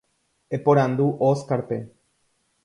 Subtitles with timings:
[0.57, 1.77] Eporandu Óscarpe.